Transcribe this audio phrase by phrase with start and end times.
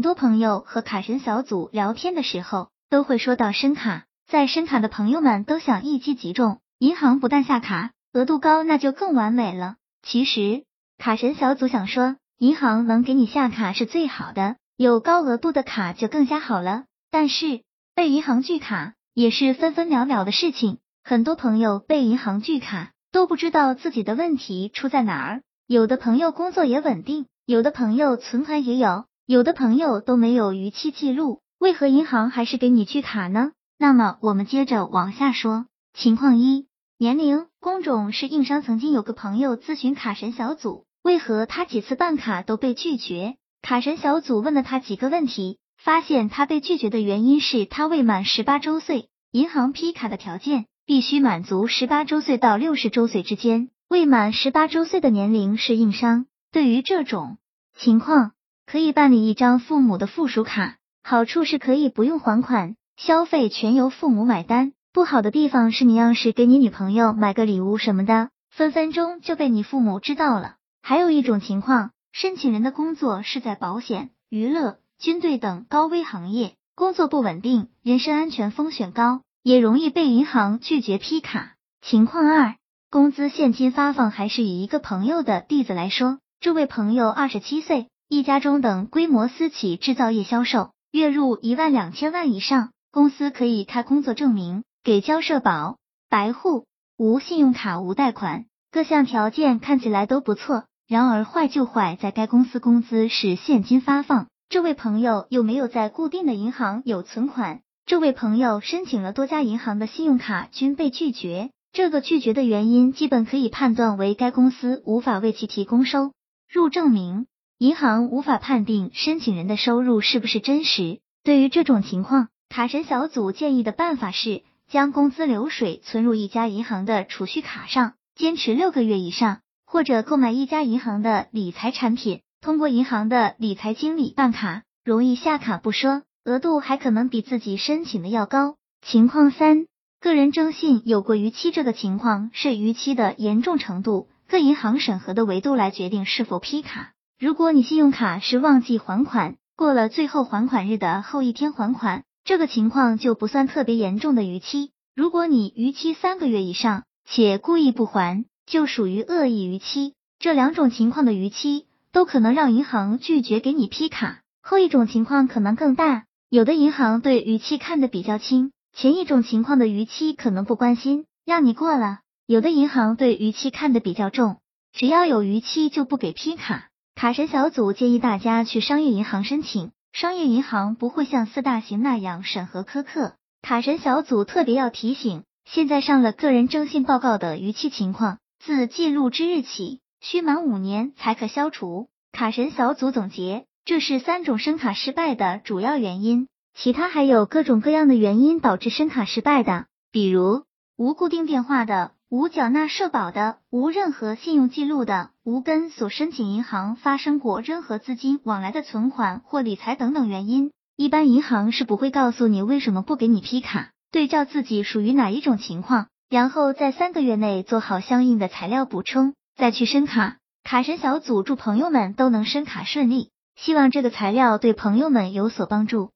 [0.00, 9.76] 很多朋友和卡神小组聊天的时候，都会说到申卡，在申卡的朋友们都想一击即中，银行不但下卡，额度高，那就更完美了。
[10.00, 10.64] 其实，
[10.96, 16.84] 卡神小组想说，银行能给你下卡是最好的，有高额度的卡就更加好了。
[17.10, 17.60] 但是
[17.94, 25.42] 被银行拒卡也是分分秒秒的事情，很多朋友被银行拒卡都不知道自己的问题出在哪儿。
[25.66, 29.04] 有的朋友工作也稳定，有的朋友存款也有。
[29.30, 33.52] 有的朋友都没有逾期记录，为何银行还是给你拒卡呢？
[33.78, 35.66] 那么我们接着往下说。
[35.94, 36.66] 情况一，
[36.98, 38.60] 年龄、工种是硬伤。
[38.60, 43.36] 曾经有个朋友咨询卡神小组，为何他几次办卡都被拒绝？
[43.62, 56.26] 卡神小组问了他几个问题，发现他被拒绝的原因是他未满十八周岁，银行批卡的条件必须满足十八周岁到六十周岁之间，未满十八周岁的年龄是硬伤。
[56.50, 57.38] 对于这种
[57.78, 58.32] 情况，
[58.70, 64.74] 可以办理一张父母的附属卡，好处是可以不用还款，消费全由父母买单。
[64.92, 70.54] 不好的地方是你要是给你女朋友买个礼物什么的，分分钟就被你父母知道了。
[70.82, 81.56] 还有一种情况，申请人的工作是在保险、娱乐、军队等高危行业，工作不稳定，人身安全风险高，也容易被银行拒绝批卡。
[81.82, 82.54] 情况二，
[82.88, 87.88] 工资现金发放，还是以一个朋友的例子来说，这位朋友二十七岁。
[88.12, 95.76] 一家中等规模私企制造业销售，月入一万两千万以上，公司可以开工作证明，给交社保，
[96.08, 96.64] 白户，
[96.98, 100.64] 无信用卡，无贷款，各项条件看起来都不错。
[100.88, 116.10] 然而坏就坏在该公司工资是现金发放，这位朋友又没有在固定的银行有存款，这位朋友申请了多家银行的信用卡均被拒绝，这个拒绝的原因基本可以判断为该公司无法为其提供收
[116.52, 117.26] 入证明。
[117.60, 121.00] 银行无法判定申请人的收入是不是真实。
[121.22, 138.56] 对于这种情况，卡神小组建议的办法是将工资流水存入一家银行的储蓄卡上，坚持六个月以上，或者购买一家银行的理财产品，通过银行的理财经理办卡，容易下卡不说，额度还可能比自己申请的要高。
[138.80, 139.66] 情况三，
[140.00, 146.94] 个人征信有过逾期，这个情况是逾期的严重程度，各银行审核的维度来决定是否批卡。
[147.20, 154.70] 如果你信用卡是忘记还款，过了最后还款日的后一天还款，这个情况就不算特别严重的逾期。
[154.96, 159.92] 如果你逾期三个月以上且故意不还，就属于恶意逾期。
[160.18, 164.20] 这两种情况的逾期都可能让银行拒绝给你批卡。
[164.40, 174.38] 后一种情况可能更大，有的银行对逾期看得比较轻，前一种情况的逾期可能不关心，让你过了；有的银行对逾期看得比较重，
[174.72, 176.69] 只要有逾期就不给批卡。
[177.00, 183.14] 卡神小组建议大家去商业银行申请，商业银行不会像四大行那样审核苛刻。
[183.40, 191.88] 卡神小组特别要提醒，现在上了个人征信报告的逾期情况，自记录之日起，需满五年才可消除。
[192.12, 200.44] 卡神小组总结，这是三种申卡失败的主要原因，其他还有各种各样的原因导致申卡失败的，比如
[200.76, 201.92] 无固定电话的。
[202.10, 213.70] 无缴纳社保的，无任何信用记录的，无跟所申请银行发生过任何资金往来的存款或理财等等原因，一般银行是不会告诉你为什么不给你批卡。
[213.92, 220.16] 对照自己属于哪一种情况，然后在三个月内做好相应的材料补充，再去申卡。
[220.42, 225.90] 卡神小组祝朋友们都能申卡顺利，希望这个材料对朋友们有所帮助。